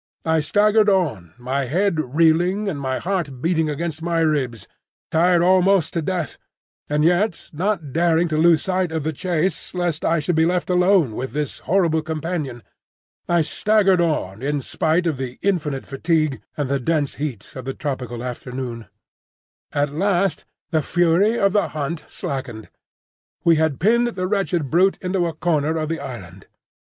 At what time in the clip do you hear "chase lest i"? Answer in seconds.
9.13-10.17